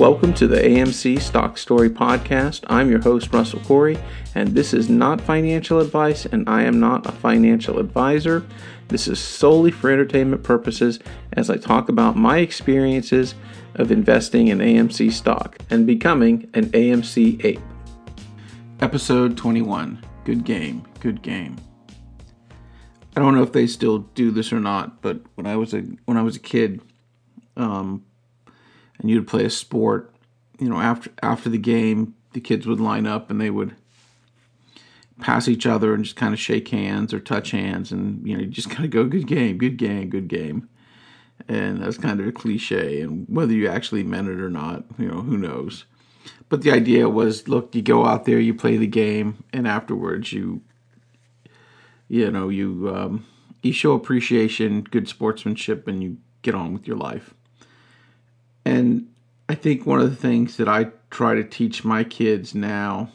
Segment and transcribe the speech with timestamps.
[0.00, 2.64] Welcome to the AMC Stock Story Podcast.
[2.68, 3.98] I'm your host, Russell Corey,
[4.34, 8.42] and this is not financial advice, and I am not a financial advisor.
[8.88, 11.00] This is solely for entertainment purposes
[11.34, 13.34] as I talk about my experiences
[13.74, 17.60] of investing in AMC stock and becoming an AMC ape.
[18.80, 21.56] Episode 21 Good Game, Good Game.
[23.18, 25.82] I don't know if they still do this or not, but when I was a
[26.06, 26.80] when I was a kid,
[27.58, 28.06] um,
[29.00, 30.14] and you'd play a sport,
[30.58, 33.74] you know, after after the game, the kids would line up and they would
[35.20, 38.42] pass each other and just kind of shake hands or touch hands, and you know,
[38.42, 40.68] you just kind of go, "Good game, good game, good game,"
[41.48, 43.00] and that's kind of a cliche.
[43.00, 45.84] And whether you actually meant it or not, you know, who knows?
[46.48, 50.32] But the idea was, look, you go out there, you play the game, and afterwards
[50.32, 50.62] you,
[52.08, 53.26] you know, you um,
[53.62, 57.34] you show appreciation, good sportsmanship, and you get on with your life.
[58.70, 59.08] And
[59.48, 63.10] I think one of the things that I try to teach my kids now,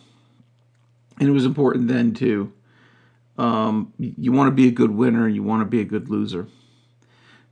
[1.17, 2.51] and it was important then too,
[3.37, 6.09] um, you want to be a good winner, and you want to be a good
[6.09, 6.47] loser.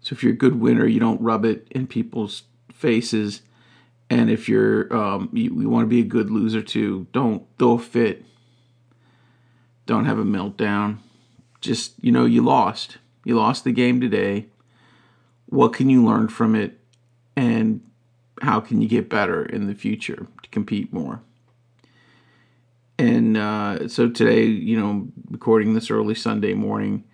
[0.02, 2.44] So if you're a good winner, you don't rub it in people's
[2.74, 3.42] faces.
[4.10, 7.74] And if you're, um, you, you want to be a good loser too, don't throw
[7.76, 8.26] a fit.
[9.86, 10.98] Don't have a meltdown.
[11.62, 12.98] Just, you know, you lost.
[13.24, 14.48] You lost the game today.
[15.46, 16.82] What can you learn from it?
[17.36, 17.82] and
[18.44, 21.22] how can you get better in the future to compete more.
[23.00, 27.06] And uh, so today, you know, recording this early Sunday morning,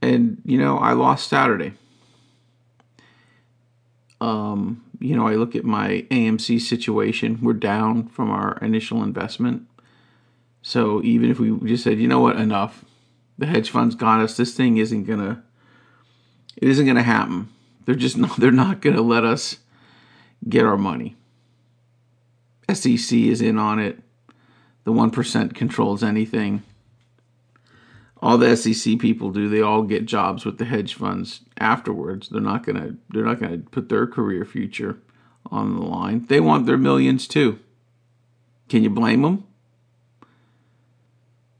[0.00, 1.74] and you know, I lost Saturday.
[4.20, 7.38] Um, you know, I look at my AMC situation.
[7.42, 9.66] We're down from our initial investment.
[10.62, 12.84] So even if we just said, you know what, enough,
[13.36, 14.36] the hedge funds got us.
[14.36, 15.42] This thing isn't gonna,
[16.56, 17.48] it isn't gonna happen.
[17.84, 19.58] They're just not, they're not to let us
[20.48, 21.16] get our money.
[22.72, 23.98] SEC is in on it.
[24.84, 26.62] The 1% controls anything.
[28.20, 32.28] All the SEC people do, they all get jobs with the hedge funds afterwards.
[32.28, 34.98] They're not going to they're not going to put their career future
[35.50, 36.26] on the line.
[36.26, 37.58] They want their millions too.
[38.68, 39.44] Can you blame them?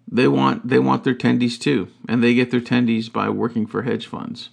[0.06, 3.82] They want they want their tendies too, and they get their tendies by working for
[3.82, 4.50] hedge funds.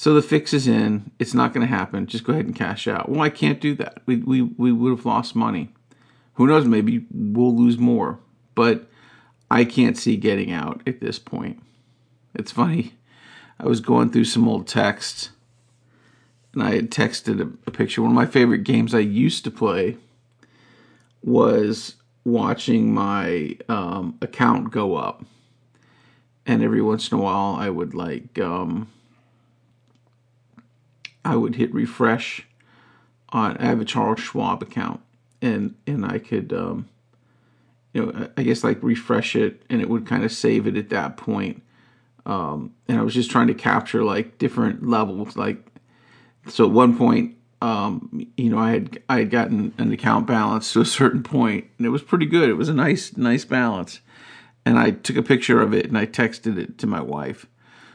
[0.00, 1.10] So the fix is in.
[1.18, 2.06] It's not going to happen.
[2.06, 3.10] Just go ahead and cash out.
[3.10, 4.00] Well, I can't do that.
[4.06, 5.74] We, we, we would have lost money.
[6.36, 6.64] Who knows?
[6.64, 8.18] Maybe we'll lose more.
[8.54, 8.88] But
[9.50, 11.62] I can't see getting out at this point.
[12.34, 12.94] It's funny.
[13.58, 15.32] I was going through some old texts
[16.54, 18.00] and I had texted a, a picture.
[18.00, 19.98] One of my favorite games I used to play
[21.22, 25.26] was watching my um, account go up.
[26.46, 28.38] And every once in a while, I would like.
[28.38, 28.88] Um,
[31.24, 32.46] I would hit refresh
[33.30, 35.00] on I have a Charles Schwab account
[35.42, 36.88] and and I could um,
[37.92, 40.90] you know I guess like refresh it and it would kind of save it at
[40.90, 41.62] that point.
[42.26, 45.66] Um, and I was just trying to capture like different levels like
[46.48, 50.72] so at one point um, you know I had I had gotten an account balance
[50.72, 52.48] to a certain point and it was pretty good.
[52.48, 54.00] It was a nice nice balance.
[54.66, 57.46] And I took a picture of it and I texted it to my wife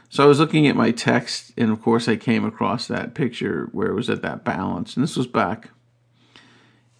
[0.10, 3.70] so I was looking at my text, and of course, I came across that picture
[3.72, 4.96] where it was at that balance.
[4.96, 5.70] And this was back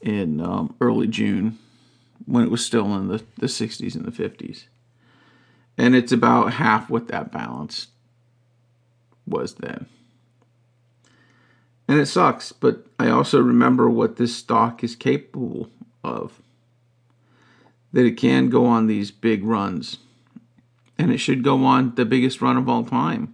[0.02, 1.58] in um, early June
[2.26, 4.66] when it was still in the, the 60s and the 50s.
[5.78, 7.88] And it's about half what that balance
[9.28, 9.86] was then.
[11.88, 15.70] And it sucks, but I also remember what this stock is capable
[16.04, 16.42] of.
[17.94, 20.00] That it can go on these big runs
[20.98, 23.34] and it should go on the biggest run of all time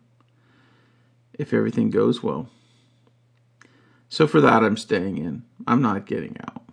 [1.33, 2.49] if everything goes well.
[4.09, 5.44] So for that, I'm staying in.
[5.66, 6.63] I'm not getting out.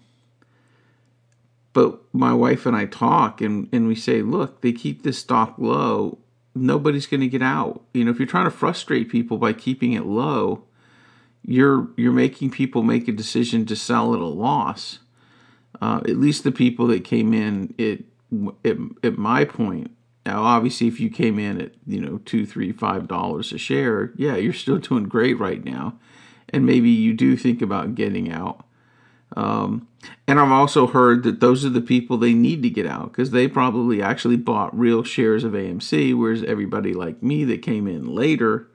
[1.72, 5.54] But my wife and I talk and, and we say, look, they keep this stock
[5.58, 6.18] low.
[6.54, 7.82] Nobody's going to get out.
[7.94, 10.64] You know, if you're trying to frustrate people by keeping it low,
[11.44, 14.98] you're you're making people make a decision to sell at a loss.
[15.80, 18.00] Uh, at least the people that came in at,
[18.68, 19.92] at, at my point
[20.28, 24.12] now, obviously, if you came in at you know two, three, five dollars a share,
[24.14, 25.98] yeah, you're still doing great right now,
[26.50, 28.66] and maybe you do think about getting out.
[29.34, 29.88] Um,
[30.26, 33.30] and I've also heard that those are the people they need to get out because
[33.30, 38.06] they probably actually bought real shares of AMC, whereas everybody like me that came in
[38.06, 38.68] later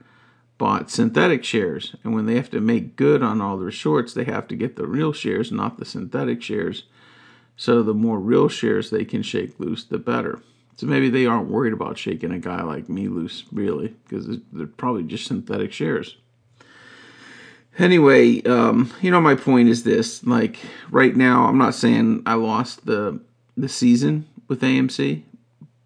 [0.58, 1.96] bought synthetic shares.
[2.04, 4.76] And when they have to make good on all their shorts, they have to get
[4.76, 6.86] the real shares, not the synthetic shares.
[7.56, 10.42] So the more real shares they can shake loose, the better.
[10.76, 14.66] So maybe they aren't worried about shaking a guy like me loose, really, because they're
[14.66, 16.18] probably just synthetic shares.
[17.78, 20.58] Anyway, um, you know, my point is this: like
[20.90, 23.20] right now, I'm not saying I lost the
[23.56, 25.24] the season with AMC,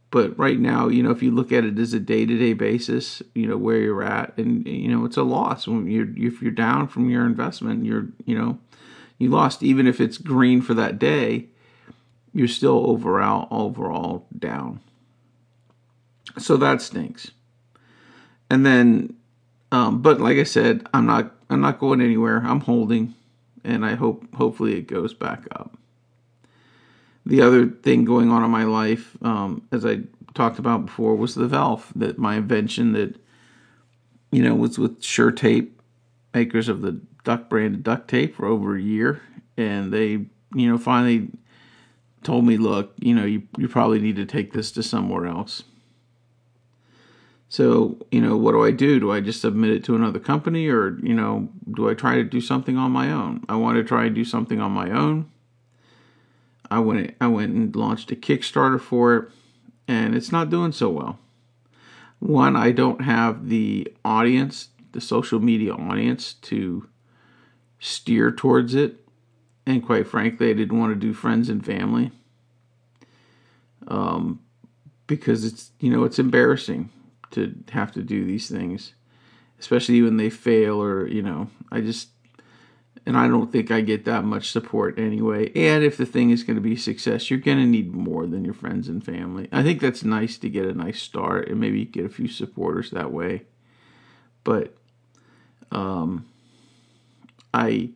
[0.10, 2.54] but right now, you know, if you look at it as a day to day
[2.54, 6.42] basis, you know where you're at, and you know it's a loss when you're if
[6.42, 8.60] you're down from your investment, you're you know
[9.18, 11.48] you lost even if it's green for that day,
[12.38, 14.80] you're still overall overall down.
[16.38, 17.32] So that stinks.
[18.50, 19.16] And then,
[19.72, 22.44] um, but like I said, I'm not I'm not going anywhere.
[22.46, 23.16] I'm holding,
[23.64, 25.76] and I hope hopefully it goes back up.
[27.26, 30.02] The other thing going on in my life, um, as I
[30.36, 33.16] talked about before, was the Velf that my invention that
[34.32, 35.72] you know was with Shurtape,
[36.36, 39.24] makers of the duck branded duct tape for over a year,
[39.58, 41.32] and they you know finally
[42.28, 45.64] told me, look, you know, you you probably need to take this to somewhere else.
[47.48, 49.00] So, you know, what do I do?
[49.00, 52.26] Do I just submit it to another company or, you know, do I try to
[52.26, 53.46] do something on my own?
[53.48, 55.32] I want to try and do something on my own.
[56.70, 59.30] I went I went and launched a Kickstarter for it
[59.88, 61.20] and it's not doing so well.
[62.20, 66.90] One, I don't have the audience, the social media audience to
[67.80, 69.07] steer towards it.
[69.68, 72.12] And quite frankly, I didn't want to do friends and family.
[73.90, 74.40] Um,
[75.08, 76.90] because it's, you know, it's embarrassing
[77.32, 78.94] to have to do these things,
[79.60, 81.50] especially when they fail or you know.
[81.70, 82.10] I just
[83.06, 85.52] and I don't think I get that much support anyway.
[85.54, 88.26] And if the thing is going to be a success, you're going to need more
[88.26, 89.50] than your friends and family.
[89.52, 92.92] I think that's nice to get a nice start and maybe get a few supporters
[92.92, 93.44] that way.
[94.46, 94.78] But
[95.72, 96.26] um,
[97.54, 97.92] I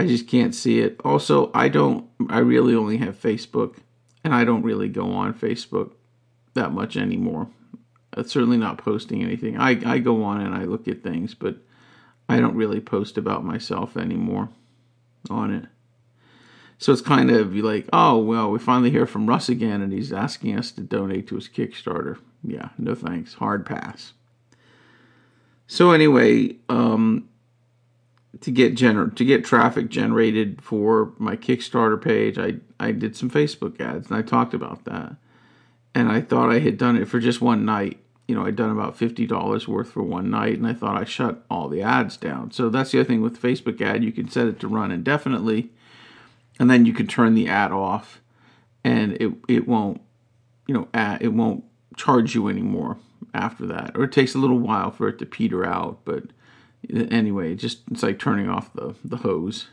[0.00, 0.98] I just can't see it.
[1.04, 3.76] Also, I don't I really only have Facebook
[4.24, 5.92] and I don't really go on Facebook
[6.54, 7.48] that much anymore.
[8.16, 9.58] Uh, certainly not posting anything.
[9.58, 11.56] I, I go on and I look at things, but
[12.30, 14.48] I don't really post about myself anymore
[15.28, 15.66] on it.
[16.78, 20.14] So it's kind of like, oh, well, we finally hear from Russ again and he's
[20.14, 22.18] asking us to donate to his Kickstarter.
[22.42, 23.34] Yeah, no thanks.
[23.34, 24.14] Hard pass.
[25.66, 27.28] So anyway, um,
[28.40, 33.30] to get gener- to get traffic generated for my Kickstarter page, I, I did some
[33.30, 35.16] Facebook ads and I talked about that
[35.94, 37.98] and I thought I had done it for just one night.
[38.28, 41.04] You know, I'd done about fifty dollars worth for one night, and I thought I
[41.04, 42.52] shut all the ads down.
[42.52, 45.70] So that's the other thing with Facebook ad; you can set it to run indefinitely,
[46.58, 48.20] and then you can turn the ad off,
[48.84, 50.00] and it it won't,
[50.68, 51.64] you know, ad, it won't
[51.96, 52.98] charge you anymore
[53.34, 55.98] after that, or it takes a little while for it to peter out.
[56.04, 56.26] But
[56.92, 59.68] anyway, just it's like turning off the the hose.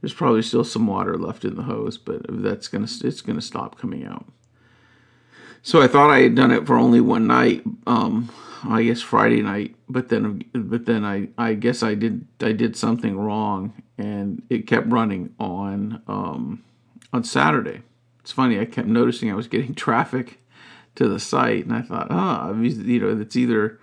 [0.00, 3.78] There's probably still some water left in the hose, but that's gonna it's gonna stop
[3.78, 4.26] coming out.
[5.62, 8.30] So I thought I had done it for only one night, um,
[8.68, 12.76] I guess Friday night, but then but then I, I guess I did I did
[12.76, 16.62] something wrong and it kept running on um,
[17.14, 17.80] on Saturday.
[18.20, 20.38] It's funny, I kept noticing I was getting traffic
[20.96, 23.80] to the site and I thought, ah, oh, you know, it's either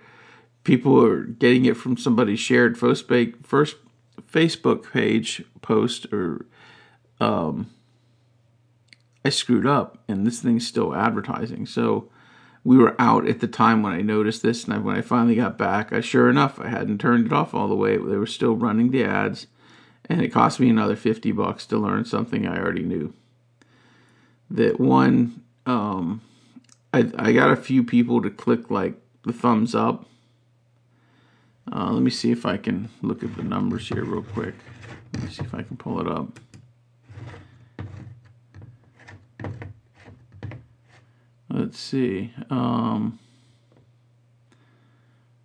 [0.64, 6.46] people are getting it from somebody's shared first Facebook page post or
[7.20, 7.70] um,
[9.24, 11.66] I screwed up and this thing's still advertising.
[11.66, 12.10] So
[12.64, 15.58] we were out at the time when I noticed this, and when I finally got
[15.58, 17.96] back, I sure enough I hadn't turned it off all the way.
[17.96, 19.48] They were still running the ads,
[20.08, 23.14] and it cost me another fifty bucks to learn something I already knew.
[24.48, 26.20] That one, um,
[26.92, 30.06] I I got a few people to click like the thumbs up.
[31.70, 34.54] Uh, let me see if I can look at the numbers here real quick.
[35.14, 36.40] Let me see if I can pull it up.
[41.72, 42.32] let's see.
[42.50, 43.18] Um,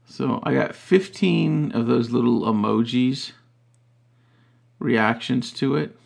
[0.06, 3.32] so I got 15 of those little emojis
[4.80, 5.98] reactions to it.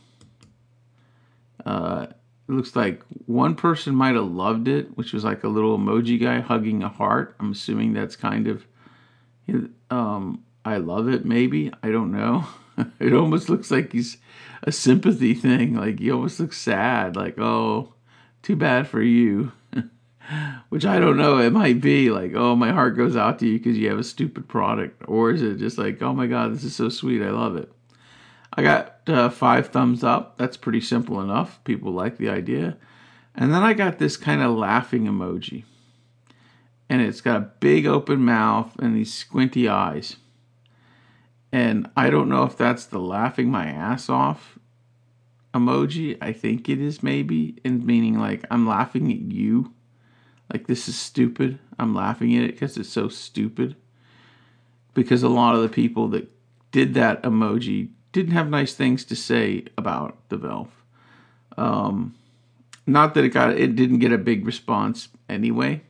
[1.66, 5.78] Uh, it looks like one person might have loved it, which was like a little
[5.78, 7.36] emoji guy hugging a heart.
[7.40, 8.66] I'm assuming that's kind of,
[9.92, 11.72] um, I love it, maybe.
[11.84, 12.48] I don't know.
[13.00, 14.18] it almost looks like he's
[14.64, 15.76] a sympathy thing.
[15.76, 17.94] Like he almost looks sad, like, oh,
[18.42, 19.52] too bad for you.
[20.70, 21.38] which I don't know.
[21.40, 24.04] It might be like, oh, my heart goes out to you because you have a
[24.04, 27.30] stupid product, or is it just like, oh my god, this is so sweet, I
[27.32, 27.72] love it.
[28.54, 30.38] I got uh, five thumbs up.
[30.38, 31.64] That's pretty simple enough.
[31.64, 32.78] People like the idea.
[33.34, 35.64] And then I got this kind of laughing emoji.
[36.92, 40.18] And it's got a big open mouth and these squinty eyes.
[41.52, 44.60] And I don't know if that's the laughing my ass off
[45.54, 46.18] emoji.
[46.22, 49.74] I think it is maybe, and meaning like I'm laughing at you
[50.52, 51.60] like, this is stupid.
[51.80, 53.76] I'm laughing at it because it's so stupid.
[54.94, 56.30] Because a lot of the people that
[56.72, 60.68] did that emoji didn't have nice things to say about the Velf.
[61.58, 62.16] Um,
[62.86, 65.82] not that it got it didn't get a big response anyway.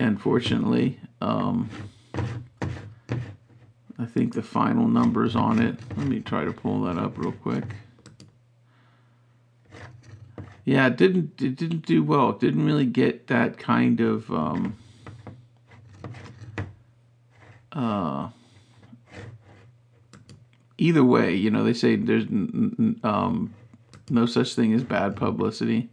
[0.00, 1.68] Unfortunately, um,
[3.98, 5.78] I think the final numbers on it.
[5.96, 7.64] Let me try to pull that up real quick.
[10.64, 12.30] Yeah, it didn't it didn't do well.
[12.30, 14.76] It didn't really get that kind of um,
[17.72, 18.28] uh,
[20.78, 23.54] either way, you know, they say there's um,
[24.10, 25.88] no such thing as bad publicity.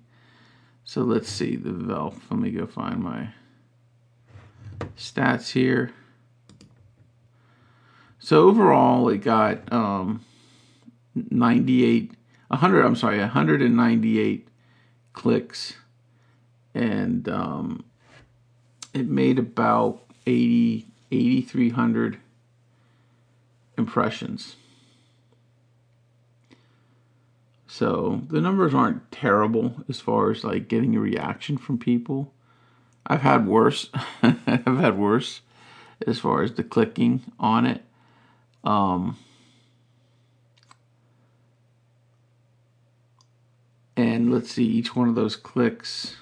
[0.83, 2.15] So let's see the Velf.
[2.29, 3.29] Let me go find my
[4.99, 5.91] stats here.
[8.19, 10.23] So overall, it got um,
[11.15, 12.11] 98,
[12.49, 12.85] 100.
[12.85, 14.47] I'm sorry, 198
[15.13, 15.75] clicks,
[16.73, 17.85] and um,
[18.93, 22.19] it made about 80, 8,300
[23.77, 24.57] impressions.
[27.67, 32.33] So the numbers aren't terrible as far as like getting a reaction from people.
[33.09, 33.89] I've had worse.
[34.23, 35.41] I've had worse
[36.05, 37.83] as far as the clicking on it.
[38.63, 39.17] Um,
[43.97, 46.15] and let's see, each one of those clicks,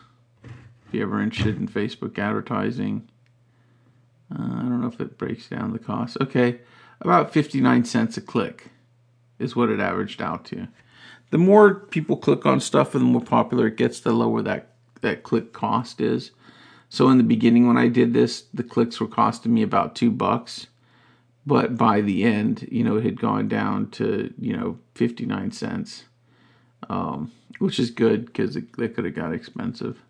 [0.43, 3.07] if you're ever interested in Facebook advertising,
[4.31, 6.17] uh, I don't know if it breaks down the cost.
[6.21, 6.59] Okay,
[7.01, 8.69] about 59 cents a click
[9.39, 10.67] is what it averaged out to
[11.29, 14.69] the more people click on stuff and the more popular it gets, the lower that,
[15.01, 16.31] that click cost is.
[16.89, 20.11] So in the beginning when I did this, the clicks were costing me about two
[20.11, 20.67] bucks.
[21.45, 26.03] But by the end, you know, it had gone down to, you know, 59 cents,
[26.89, 30.01] um, which is good because it, it could have got expensive.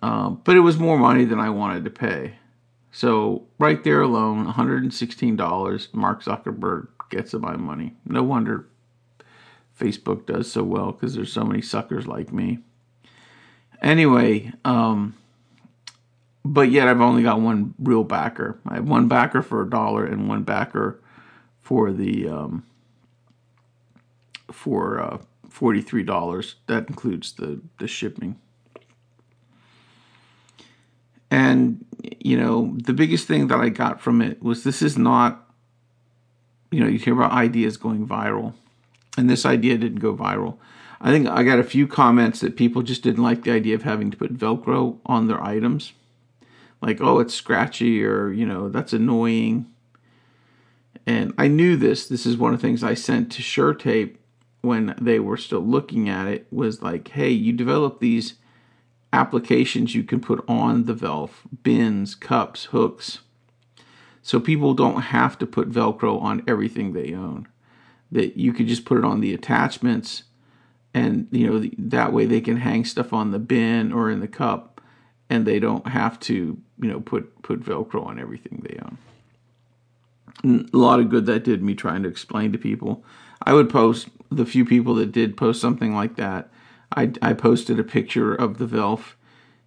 [0.00, 2.36] Um, but it was more money than I wanted to pay.
[2.92, 7.94] So right there alone, $116, Mark Zuckerberg gets my money.
[8.06, 8.66] No wonder
[9.78, 12.58] Facebook does so well because there's so many suckers like me.
[13.80, 15.14] Anyway, um,
[16.52, 18.58] but yet I've only got one real backer.
[18.66, 21.00] I have one backer for a dollar and one backer
[21.60, 22.64] for the um,
[24.50, 26.56] for uh, forty three dollars.
[26.66, 28.38] That includes the the shipping.
[31.30, 31.84] And
[32.20, 35.44] you know the biggest thing that I got from it was this is not.
[36.70, 38.52] You know, you hear about ideas going viral
[39.18, 40.56] and this idea didn't go viral.
[41.00, 43.82] I think I got a few comments that people just didn't like the idea of
[43.82, 45.92] having to put Velcro on their items.
[46.80, 49.66] Like, oh, it's scratchy, or, you know, that's annoying.
[51.06, 52.06] And I knew this.
[52.06, 54.16] This is one of the things I sent to Shurtape
[54.60, 58.34] when they were still looking at it was like, hey, you develop these
[59.12, 61.30] applications you can put on the Velf
[61.62, 63.20] bins, cups, hooks.
[64.22, 67.48] So people don't have to put Velcro on everything they own
[68.10, 70.24] that you could just put it on the attachments
[70.94, 74.28] and you know that way they can hang stuff on the bin or in the
[74.28, 74.77] cup
[75.30, 78.98] and they don't have to you know put put velcro on everything they own.
[80.42, 83.04] And a lot of good that did me trying to explain to people.
[83.42, 86.50] I would post the few people that did post something like that
[86.96, 89.14] i, I posted a picture of the velf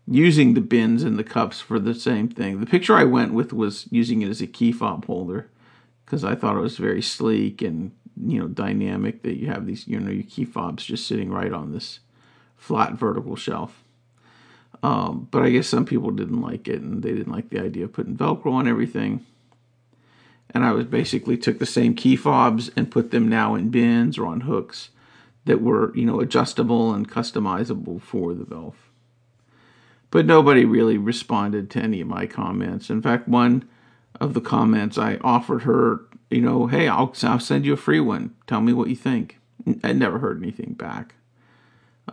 [0.08, 2.60] using the bins and the cups for the same thing.
[2.60, 5.50] The picture i went with was using it as a key fob holder
[6.06, 7.92] because i thought it was very sleek and
[8.24, 11.54] you know dynamic that you have these you know your key fobs just sitting right
[11.54, 12.00] on this
[12.58, 13.84] flat vertical shelf.
[14.84, 17.86] Um, but I guess some people didn't like it and they didn't like the idea
[17.86, 19.26] of putting Velcro on everything.
[20.50, 24.18] And I was basically took the same key fobs and put them now in bins
[24.18, 24.90] or on hooks
[25.46, 28.74] that were you know adjustable and customizable for the Velf.
[30.10, 32.90] But nobody really responded to any of my comments.
[32.90, 33.68] In fact, one
[34.20, 38.00] of the comments I offered her you know, hey, I'll, I'll send you a free
[38.00, 38.34] one.
[38.48, 39.38] Tell me what you think.
[39.84, 41.14] I never heard anything back.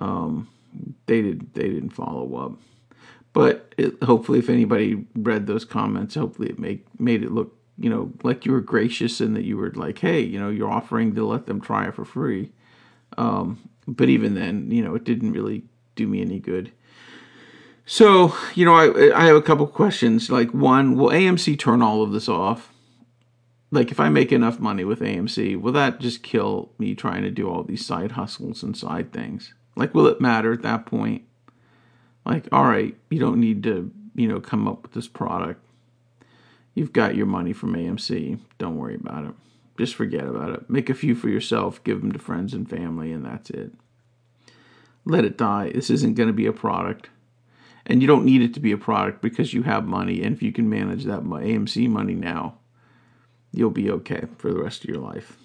[0.00, 0.48] Um,
[1.06, 2.52] they did they didn't follow up,
[3.32, 7.90] but it, hopefully, if anybody read those comments, hopefully it make made it look you
[7.90, 11.14] know like you were gracious and that you were like, hey, you know, you're offering
[11.14, 12.52] to let them try it for free.
[13.16, 15.64] Um, but even then, you know, it didn't really
[15.96, 16.72] do me any good.
[17.86, 20.30] So, you know, I I have a couple questions.
[20.30, 22.72] Like one, will AMC turn all of this off?
[23.70, 27.30] like if I make enough money with AMC, will that just kill me trying to
[27.30, 29.54] do all these side hustles and side things?
[29.78, 31.22] Like, will it matter at that point?
[32.26, 35.64] Like, all right, you don't need to, you know, come up with this product.
[36.74, 38.40] You've got your money from AMC.
[38.58, 39.34] Don't worry about it.
[39.78, 40.68] Just forget about it.
[40.68, 43.72] Make a few for yourself, give them to friends and family, and that's it.
[45.04, 45.70] Let it die.
[45.72, 47.10] This isn't going to be a product.
[47.86, 50.24] And you don't need it to be a product because you have money.
[50.24, 52.58] And if you can manage that AMC money now,
[53.52, 55.36] you'll be okay for the rest of your life.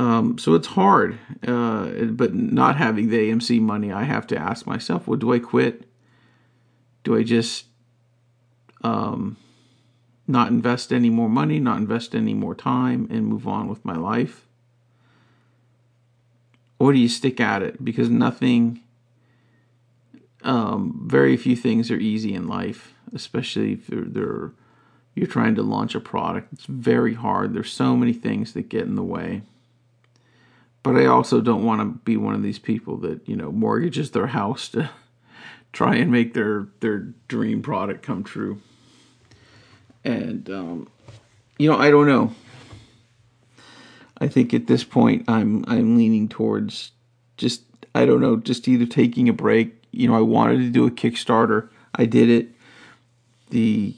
[0.00, 4.66] Um, so it's hard, uh, but not having the AMC money, I have to ask
[4.66, 5.84] myself, well, do I quit?
[7.04, 7.66] Do I just
[8.82, 9.36] um,
[10.26, 13.94] not invest any more money, not invest any more time, and move on with my
[13.94, 14.46] life?
[16.78, 17.84] Or do you stick at it?
[17.84, 18.80] Because nothing,
[20.42, 24.52] um, very few things are easy in life, especially if they're, they're
[25.14, 26.54] you're trying to launch a product.
[26.54, 27.52] It's very hard.
[27.52, 29.42] There's so many things that get in the way.
[30.82, 34.12] But I also don't want to be one of these people that, you know, mortgages
[34.12, 34.90] their house to
[35.72, 38.60] try and make their their dream product come true.
[40.04, 40.88] And um,
[41.58, 42.34] you know, I don't know.
[44.18, 46.92] I think at this point I'm I'm leaning towards
[47.36, 47.62] just
[47.94, 49.74] I don't know, just either taking a break.
[49.90, 51.68] You know, I wanted to do a Kickstarter.
[51.94, 52.48] I did it.
[53.50, 53.96] The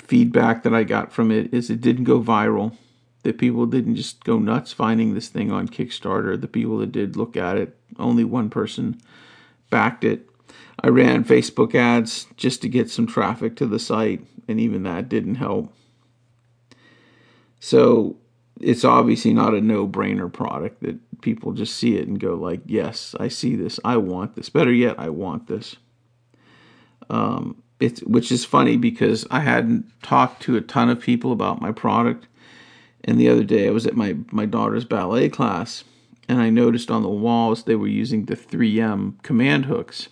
[0.00, 2.76] feedback that I got from it is it didn't go viral.
[3.24, 6.40] That people didn't just go nuts finding this thing on Kickstarter.
[6.40, 9.00] The people that did look at it, only one person
[9.70, 10.28] backed it.
[10.80, 15.08] I ran Facebook ads just to get some traffic to the site, and even that
[15.08, 15.72] didn't help.
[17.58, 18.16] So
[18.60, 23.16] it's obviously not a no-brainer product that people just see it and go like, "Yes,
[23.18, 23.80] I see this.
[23.84, 24.48] I want this.
[24.48, 25.76] Better yet, I want this."
[27.10, 31.60] Um, it's which is funny because I hadn't talked to a ton of people about
[31.60, 32.26] my product.
[33.04, 35.84] And the other day I was at my my daughter's ballet class
[36.28, 40.08] and I noticed on the walls they were using the 3M command hooks,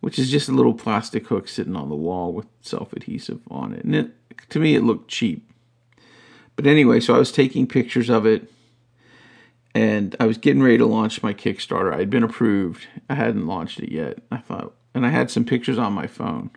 [0.00, 3.84] which is just a little plastic hook sitting on the wall with self-adhesive on it.
[3.84, 4.10] And it,
[4.50, 5.50] to me it looked cheap.
[6.54, 8.50] But anyway, so I was taking pictures of it
[9.74, 11.94] and I was getting ready to launch my Kickstarter.
[11.94, 12.86] I'd been approved.
[13.10, 14.18] I hadn't launched it yet.
[14.30, 16.50] I thought and I had some pictures on my phone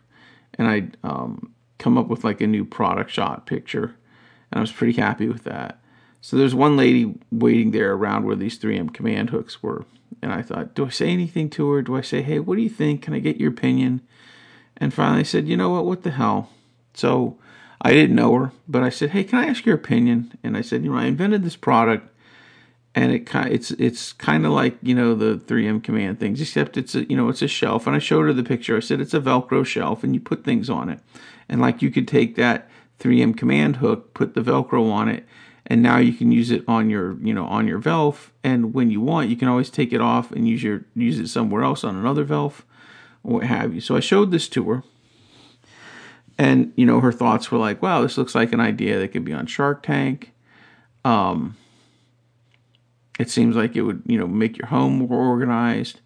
[0.58, 3.96] and I'd um, come up with like a new product shot picture,
[4.52, 5.80] and I was pretty happy with that.
[6.22, 9.86] So there's one lady waiting there around where these 3M command hooks were,
[10.22, 11.82] and I thought, do I say anything to her?
[11.82, 13.02] Do I say, hey, what do you think?
[13.04, 14.02] Can I get your opinion?
[14.78, 15.86] And finally, I said, you know what?
[15.86, 16.50] What the hell?
[16.94, 17.38] So
[17.82, 20.34] I didn't know her, but I said, hey, can I ask your opinion?
[20.44, 22.10] And I said, you know, I invented this product
[22.96, 26.78] and it kind it's it's kind of like you know the 3M command things, except
[26.78, 27.88] it's a you know it's a shelf.
[27.88, 28.76] And I showed her the picture.
[28.76, 31.00] I said it's a Velcro shelf, and you put things on it,
[31.48, 35.26] and like you could take that 3M command hook, put the Velcro on it,
[35.66, 38.30] and now you can use it on your you know on your Velf.
[38.44, 41.28] And when you want, you can always take it off and use your use it
[41.28, 42.62] somewhere else on another Velf,
[43.24, 43.82] or what have you.
[43.82, 44.84] So I showed this to her.
[46.38, 49.26] And you know her thoughts were like, "Wow, this looks like an idea that could
[49.26, 50.34] be on Shark Tank."
[51.04, 51.58] Um,
[53.20, 56.00] it seems like it would, you know, make your home more organized.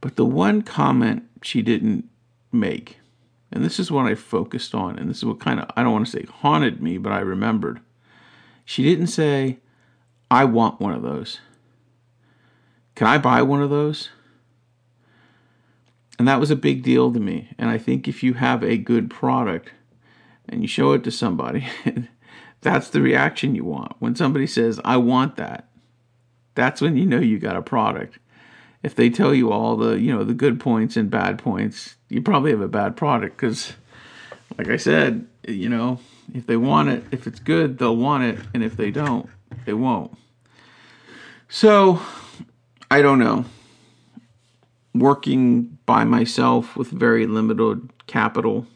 [0.00, 2.08] But the one comment she didn't
[2.50, 2.97] make,
[3.50, 5.92] and this is what I focused on, and this is what kind of, I don't
[5.92, 7.80] want to say haunted me, but I remembered.
[8.64, 9.58] She didn't say,
[10.30, 11.40] I want one of those.
[12.94, 14.10] Can I buy one of those?
[16.18, 17.50] And that was a big deal to me.
[17.58, 19.72] And I think if you have a good product
[20.48, 21.66] and you show it to somebody,
[22.60, 23.94] that's the reaction you want.
[24.00, 25.68] When somebody says, I want that,
[26.54, 28.18] that's when you know you got a product.
[28.82, 32.22] If they tell you all the, you know, the good points and bad points, you
[32.22, 33.72] probably have a bad product because
[34.58, 36.00] like I said, you know,
[36.34, 39.28] if they want it, if it's good, they'll want it, and if they don't,
[39.64, 40.16] they won't.
[41.48, 42.00] So,
[42.90, 43.44] I don't know.
[44.94, 48.66] Working by myself with very limited capital,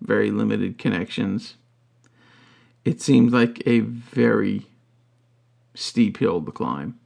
[0.00, 1.54] very limited connections,
[2.84, 4.66] it seems like a very
[5.74, 6.99] steep hill to climb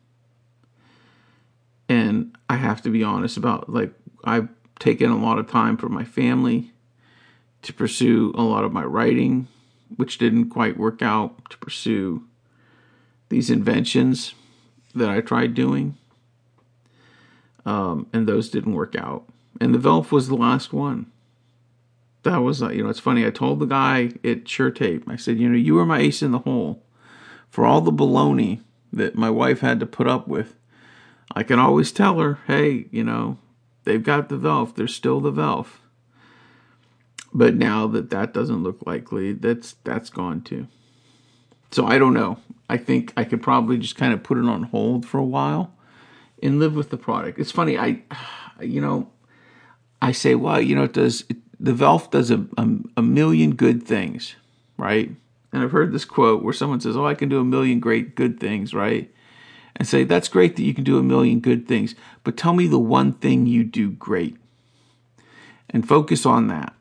[1.94, 3.92] and I have to be honest about like
[4.24, 4.48] I've
[4.80, 6.72] taken a lot of time for my family
[7.62, 9.46] to pursue a lot of my writing,
[9.94, 12.24] which didn't quite work out, to pursue
[13.28, 14.34] these inventions
[14.94, 15.96] that I tried doing.
[17.64, 19.24] Um, and those didn't work out.
[19.60, 21.06] And the Velf was the last one.
[22.24, 23.24] That was, uh, you know, it's funny.
[23.24, 26.32] I told the guy at Shurtape, I said, you know, you were my ace in
[26.32, 26.82] the hole
[27.48, 28.60] for all the baloney
[28.92, 30.56] that my wife had to put up with
[31.32, 33.38] I can always tell her, hey, you know,
[33.84, 35.66] they've got the Velf, there's still the Velf.
[37.32, 40.68] But now that that doesn't look likely, that's that's gone too.
[41.72, 42.38] So I don't know.
[42.70, 45.74] I think I could probably just kind of put it on hold for a while
[46.42, 47.38] and live with the product.
[47.38, 48.02] It's funny, I,
[48.60, 49.10] you know,
[50.00, 51.24] I say, well, you know, it does
[51.58, 54.36] the Velf does a, a, a million good things,
[54.76, 55.10] right?
[55.52, 58.14] And I've heard this quote where someone says, "Oh, I can do a million great
[58.14, 59.10] good things," right?
[59.76, 62.66] And say, That's great that you can do a million good things, but tell me
[62.66, 64.36] the one thing you do great
[65.70, 66.74] and focus on that.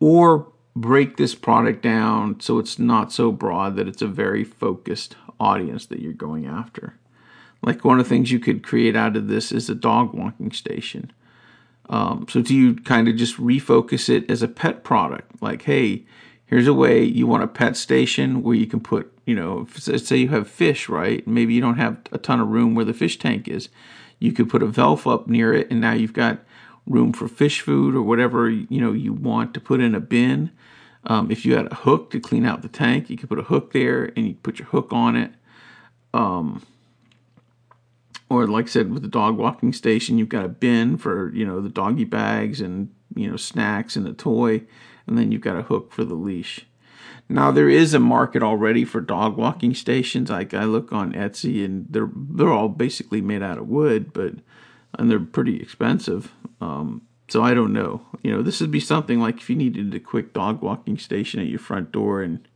[0.00, 5.16] Or break this product down so it's not so broad that it's a very focused
[5.38, 6.98] audience that you're going after.
[7.62, 10.52] Like one of the things you could create out of this is a dog walking
[10.52, 11.12] station.
[11.88, 15.40] Um, so do you kind of just refocus it as a pet product?
[15.40, 16.04] Like, hey,
[16.46, 20.16] here's a way you want a pet station where you can put, you know, say
[20.16, 21.26] you have fish, right?
[21.26, 23.68] Maybe you don't have a ton of room where the fish tank is.
[24.18, 26.40] You could put a VELF up near it, and now you've got
[26.86, 30.50] room for fish food or whatever you know you want to put in a bin.
[31.06, 33.44] Um, if you had a hook to clean out the tank, you could put a
[33.44, 35.32] hook there and you put your hook on it.
[36.14, 36.64] Um,
[38.30, 41.46] or like I said, with the dog walking station, you've got a bin for you
[41.46, 44.62] know the doggy bags and you know snacks and a toy,
[45.06, 46.66] and then you've got a hook for the leash.
[47.28, 50.30] Now there is a market already for dog walking stations.
[50.30, 54.34] Like I look on Etsy, and they're they're all basically made out of wood, but
[54.98, 56.32] and they're pretty expensive.
[56.60, 58.02] Um, so I don't know.
[58.22, 61.40] You know, this would be something like if you needed a quick dog walking station
[61.40, 62.46] at your front door, and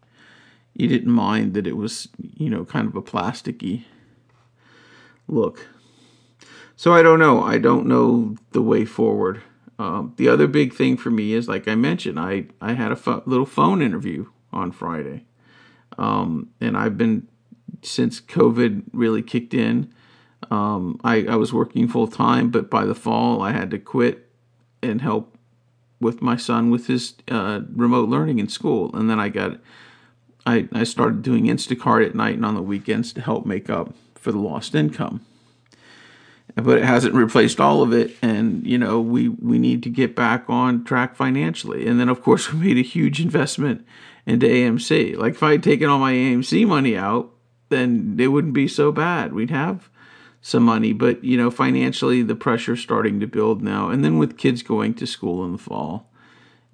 [0.74, 3.84] you didn't mind that it was you know kind of a plasticky
[5.26, 5.66] look.
[6.76, 7.42] So I don't know.
[7.42, 9.42] I don't know the way forward.
[9.78, 13.22] Um, the other big thing for me is, like I mentioned, I I had a
[13.24, 15.24] little phone interview on Friday.
[15.96, 17.28] Um, and I've been,
[17.82, 19.92] since COVID really kicked in,
[20.50, 24.28] um, I, I was working full time, but by the fall, I had to quit
[24.82, 25.36] and help
[26.00, 28.94] with my son with his uh, remote learning in school.
[28.94, 29.58] And then I got,
[30.46, 33.94] I, I started doing Instacart at night and on the weekends to help make up
[34.14, 35.24] for the lost income.
[36.54, 40.16] But it hasn't replaced all of it, and you know we we need to get
[40.16, 41.86] back on track financially.
[41.86, 43.86] And then of course we made a huge investment
[44.28, 45.16] into AMC.
[45.16, 47.30] Like if I had taken all my AMC money out,
[47.70, 49.32] then it wouldn't be so bad.
[49.32, 49.88] We'd have
[50.42, 53.88] some money, but you know, financially the pressure's starting to build now.
[53.88, 56.12] And then with kids going to school in the fall,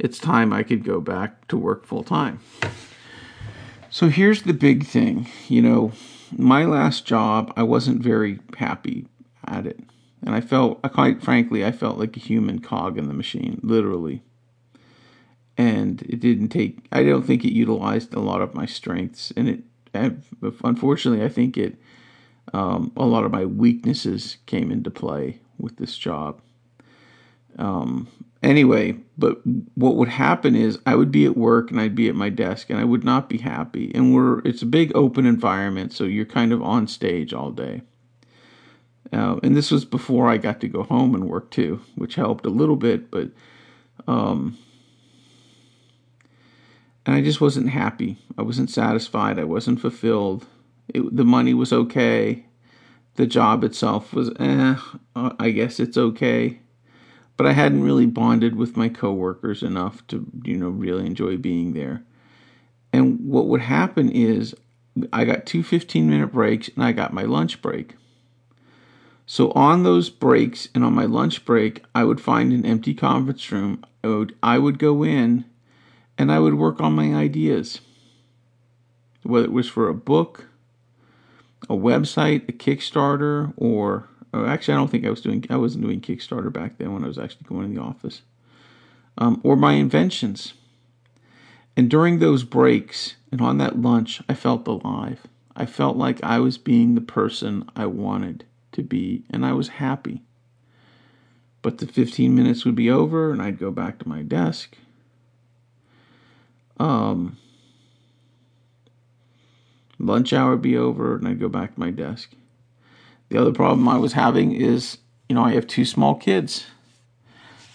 [0.01, 2.41] it's time I could go back to work full time.
[3.89, 5.93] So here's the big thing, you know,
[6.37, 9.07] my last job, I wasn't very happy
[9.47, 9.79] at it.
[10.27, 14.25] And I felt, quite frankly, I felt like a human cog in the machine, literally
[15.57, 16.87] and it didn't take.
[16.93, 19.63] I don't think it utilized a lot of my strengths, and it.
[20.65, 21.77] Unfortunately, I think it.
[22.53, 26.41] Um, a lot of my weaknesses came into play with this job.
[27.59, 28.09] Um,
[28.43, 29.41] anyway, but
[29.75, 32.71] what would happen is I would be at work and I'd be at my desk
[32.71, 33.93] and I would not be happy.
[33.95, 37.83] And we're it's a big open environment, so you're kind of on stage all day.
[39.13, 42.47] Uh, and this was before I got to go home and work too, which helped
[42.47, 43.31] a little bit, but
[44.09, 44.59] um,
[47.07, 48.19] and I just wasn't happy.
[48.39, 49.39] I wasn't satisfied.
[49.39, 50.47] I wasn't fulfilled.
[50.89, 52.47] It, the money was okay.
[53.17, 54.77] The job itself was, eh,
[55.15, 56.61] I guess it's okay.
[57.37, 61.75] But I hadn't really bonded with my coworkers enough to, you know, really enjoy being
[61.75, 62.05] there.
[62.93, 64.55] And what would happen is
[65.13, 67.97] I got two 15 minute breaks and I got my lunch break.
[69.27, 73.51] So on those breaks and on my lunch break, I would find an empty conference
[73.51, 73.85] room.
[74.03, 75.45] I would, I would go in
[76.17, 77.81] and I would work on my ideas.
[79.23, 80.47] Whether it was for a book,
[81.69, 85.45] a website, a Kickstarter, or, or actually, I don't think I was doing.
[85.49, 88.23] I wasn't doing Kickstarter back then when I was actually going to the office,
[89.17, 90.55] um, or my inventions.
[91.77, 95.27] And during those breaks and on that lunch, I felt alive.
[95.57, 99.69] I felt like I was being the person I wanted to be, and I was
[99.69, 100.23] happy.
[101.63, 104.77] But the 15 minutes would be over, and I'd go back to my desk,
[106.79, 107.37] um,
[109.99, 112.33] lunch hour would be over and I'd go back to my desk.
[113.29, 116.67] The other problem I was having is, you know, I have two small kids.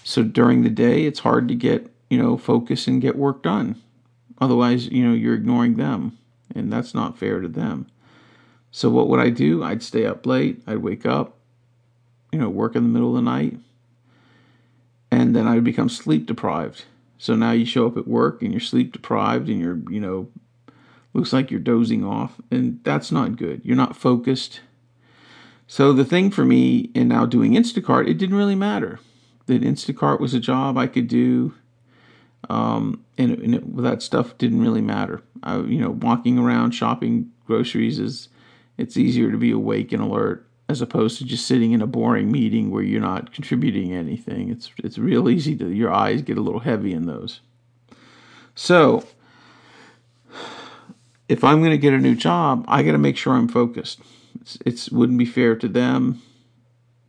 [0.04, 3.82] So during the day, it's hard to get, you know, focus and get work done.
[4.42, 6.18] Otherwise, you know, you're ignoring them,
[6.56, 7.88] and that's not fair to them.
[8.72, 9.64] So what would I do?
[9.64, 11.38] I'd stay up late, I'd wake up,
[12.32, 13.58] you know, work in the middle of the night,
[15.12, 16.86] and then I'd become sleep deprived.
[17.20, 20.30] So now you show up at work and you're sleep deprived and you're, you know,
[21.14, 22.40] looks like you're dozing off.
[22.50, 23.62] And that's not good.
[23.64, 24.62] You're not focused.
[25.68, 29.00] So the thing for me in now doing Instacart, it didn't really matter.
[29.48, 31.54] That Instacart was a job I could do.
[32.50, 35.22] Um, and, and it, that stuff didn't really matter.
[35.44, 38.30] I, you know, walking around shopping groceries is,
[38.78, 42.32] it's easier to be awake and alert as opposed to just sitting in a boring
[42.32, 44.50] meeting where you're not contributing anything.
[44.50, 47.42] It's it's real easy to your eyes get a little heavy in those.
[48.54, 49.06] So,
[51.28, 54.00] if I'm going to get a new job, I got to make sure I'm focused.
[54.40, 56.22] It's, it's wouldn't be fair to them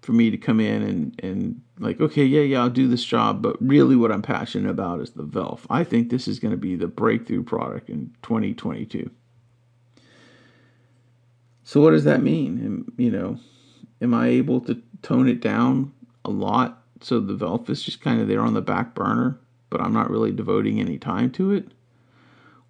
[0.01, 3.43] for me to come in and, and like, okay, yeah, yeah, I'll do this job,
[3.43, 5.67] but really what I'm passionate about is the VELF.
[5.69, 9.11] I think this is going to be the breakthrough product in 2022.
[11.65, 12.87] So what does that mean?
[12.97, 13.39] you know,
[14.01, 15.93] am I able to tone it down
[16.25, 19.39] a lot so the VELF is just kind of there on the back burner,
[19.71, 21.69] but I'm not really devoting any time to it?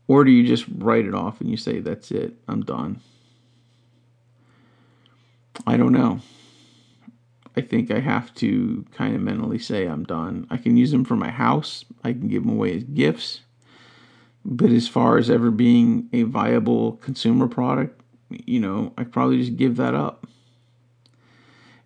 [0.07, 3.01] Or do you just write it off and you say, that's it, I'm done?
[5.67, 6.21] I don't know.
[7.57, 10.47] I think I have to kind of mentally say I'm done.
[10.51, 13.41] I can use them for my house, I can give them away as gifts.
[14.45, 18.00] But as far as ever being a viable consumer product,
[18.31, 20.27] you know, I probably just give that up.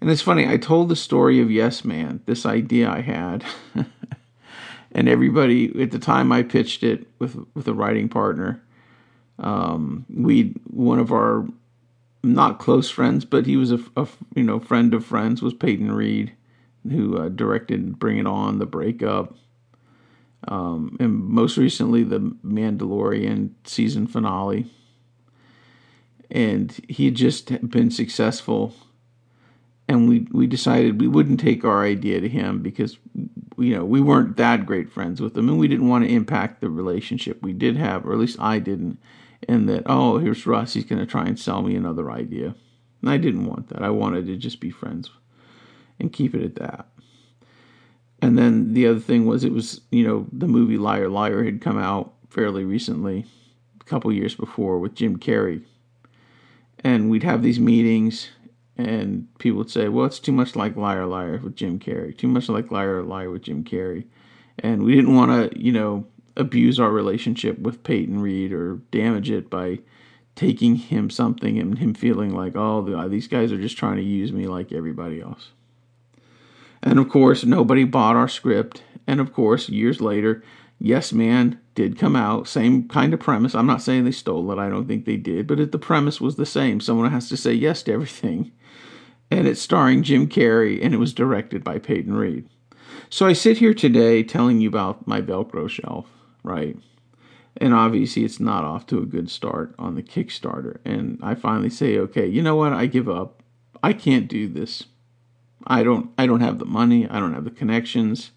[0.01, 3.45] And it's funny, I told the story of Yes Man, this idea I had.
[4.93, 8.63] and everybody at the time I pitched it with with a writing partner.
[9.39, 11.47] Um, we one of our
[12.23, 15.93] not close friends, but he was a, a you know friend of friends was Peyton
[15.93, 16.33] Reed,
[16.89, 19.35] who uh, directed Bring It On, The Breakup,
[20.49, 24.71] um, and most recently the Mandalorian season finale.
[26.31, 28.75] And he had just been successful,
[29.89, 32.99] and we we decided we wouldn't take our idea to him because
[33.59, 36.61] you know we weren't that great friends with him, and we didn't want to impact
[36.61, 38.99] the relationship we did have, or at least I didn't
[39.49, 42.55] and that oh here's Russ he's going to try and sell me another idea.
[43.03, 43.83] And I didn't want that.
[43.83, 45.11] I wanted to just be friends
[46.01, 46.89] and keep it at that.
[48.23, 51.61] And then the other thing was it was you know the movie Liar Liar had
[51.61, 53.27] come out fairly recently,
[53.81, 55.63] a couple years before with Jim Carrey.
[56.85, 58.29] And we'd have these meetings
[58.77, 62.17] and people would say, "Well, it's too much like Liar Liar with Jim Carrey.
[62.17, 64.05] Too much like Liar Liar with Jim Carrey."
[64.59, 69.31] And we didn't want to, you know, abuse our relationship with Peyton Reed or damage
[69.31, 69.79] it by
[70.35, 74.33] taking him something and him feeling like, oh, these guys are just trying to use
[74.33, 75.51] me like everybody else.
[76.83, 78.83] And of course, nobody bought our script.
[79.07, 80.43] And of course, years later,
[80.79, 83.55] Yes Man did come out, same kind of premise.
[83.55, 86.21] I'm not saying they stole it, I don't think they did, but it, the premise
[86.21, 86.81] was the same.
[86.81, 88.53] Someone has to say yes to everything.
[89.31, 92.49] And it's starring Jim Carrey, and it was directed by Peyton Reed.
[93.09, 96.07] So I sit here today telling you about my Velcro shelf
[96.45, 96.77] right?
[97.57, 100.79] And obviously, it's not off to a good start on the Kickstarter.
[100.85, 102.73] And I finally say, okay, you know what?
[102.73, 103.43] I give up.
[103.83, 104.85] I can't do this.
[105.67, 106.11] I don't.
[106.19, 107.09] I don't have the money.
[107.09, 108.31] I don't have the connections.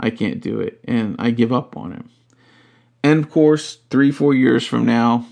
[0.00, 2.04] I can't do it, and I give up on it.
[3.02, 5.26] And of course, three, four years from now,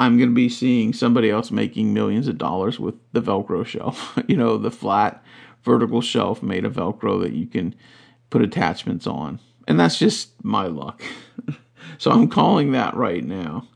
[0.00, 4.18] I'm going to be seeing somebody else making millions of dollars with the Velcro shelf.
[4.28, 5.22] you know, the flat
[5.62, 7.74] vertical shelf made of Velcro that you can
[8.30, 9.40] put attachments on.
[9.66, 11.02] And that's just my luck.
[11.98, 13.66] so I'm calling that right now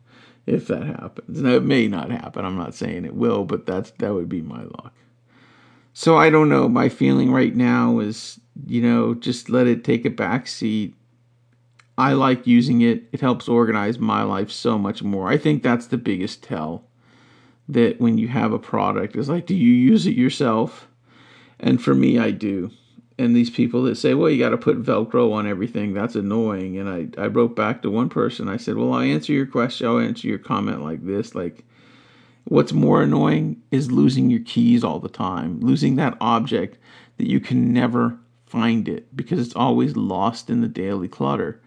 [0.46, 1.40] if that happens.
[1.40, 2.44] Now it may not happen.
[2.44, 4.94] I'm not saying it will, but that's that would be my luck.
[5.92, 6.68] So I don't know.
[6.68, 10.94] My feeling right now is, you know, just let it take a back seat.
[11.98, 13.05] I like using it.
[13.12, 15.28] It helps organize my life so much more.
[15.28, 16.85] I think that's the biggest tell
[17.68, 20.88] that when you have a product is like, do you use it yourself?
[21.61, 22.70] And for me, I do
[23.18, 26.78] and these people that say, well, you got to put Velcro on everything, that's annoying.
[26.78, 29.87] And I, I wrote back to one person, I said, well, I'll answer your question,
[29.87, 31.35] I'll answer your comment like this.
[31.35, 31.64] Like,
[32.44, 36.78] what's more annoying is losing your keys all the time, losing that object
[37.18, 41.61] that you can never find it because it's always lost in the daily clutter.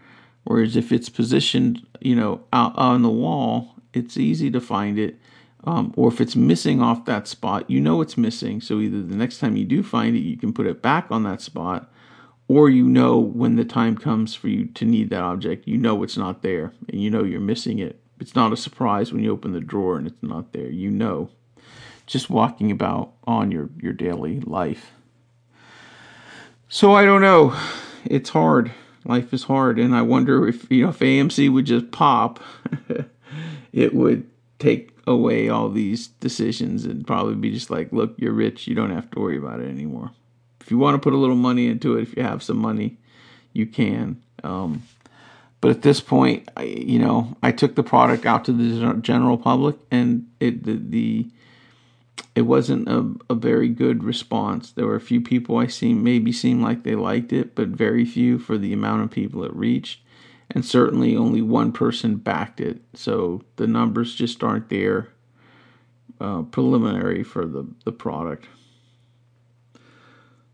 [0.44, 5.18] Whereas if it's positioned, you know, out on the wall, it's easy to find it
[5.66, 8.62] um, or if it's missing off that spot, you know it's missing.
[8.62, 11.24] So either the next time you do find it, you can put it back on
[11.24, 11.92] that spot,
[12.48, 16.04] or you know when the time comes for you to need that object, you know
[16.04, 18.00] it's not there and you know you're missing it.
[18.20, 20.70] It's not a surprise when you open the drawer and it's not there.
[20.70, 21.30] You know,
[22.06, 24.92] just walking about on your, your daily life.
[26.70, 27.58] So I don't know.
[28.06, 28.72] It's hard.
[29.04, 29.80] Life is hard.
[29.80, 32.40] And I wonder if, you know, if AMC would just pop,
[33.74, 38.68] it would take away all these decisions and probably be just like, look, you're rich,
[38.68, 40.12] you don't have to worry about it anymore.
[40.62, 42.98] If you want to put a little money into it, if you have some money,
[43.54, 44.22] you can.
[44.44, 44.84] Um,
[45.66, 49.36] but at this point, I, you know, I took the product out to the general
[49.36, 51.28] public, and it the, the
[52.36, 54.70] it wasn't a, a very good response.
[54.70, 58.06] There were a few people I seen maybe seemed like they liked it, but very
[58.06, 60.02] few for the amount of people it reached
[60.52, 62.84] and certainly only one person backed it.
[62.94, 65.14] So the numbers just aren't there
[66.22, 68.46] uh, preliminary for the, the product.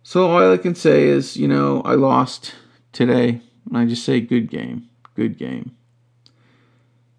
[0.03, 2.55] So all I can say is, you know, I lost
[2.93, 3.41] today.
[3.67, 4.89] And I just say, good game,
[5.21, 5.75] good game.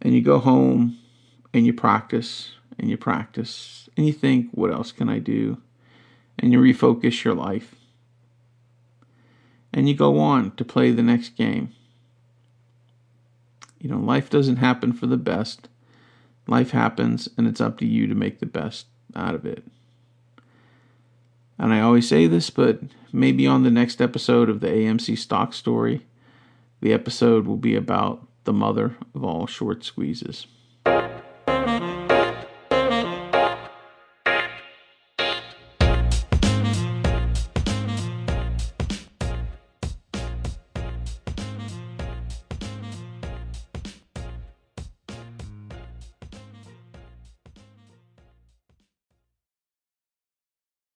[0.00, 0.98] And you go home
[1.54, 5.58] and you practice and you practice and you think, what else can I do?
[6.38, 7.74] and you refocus your life.
[9.72, 11.72] And you go on to play the next game.
[13.78, 15.68] You know, life doesn't happen for the best.
[16.46, 19.64] Life happens, and it's up to you to make the best out of it.
[21.58, 22.80] And I always say this, but
[23.12, 26.04] maybe on the next episode of the AMC stock story,
[26.82, 30.46] the episode will be about the mother of all short squeezes.